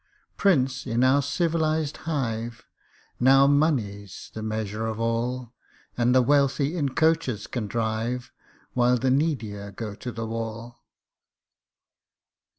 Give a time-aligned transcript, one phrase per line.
[0.35, 2.65] Prince, in our civilised hive,
[3.19, 5.53] Now money's the measure of all;
[5.95, 8.31] And the wealthy in coaches can drive,
[8.73, 10.81] While the needier go to the wall.